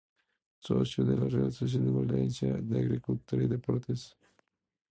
[0.57, 4.17] Socio de la Real Sociedad Valenciana de Agricultura y Deportes.